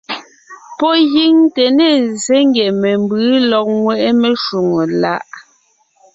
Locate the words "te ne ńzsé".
1.55-2.37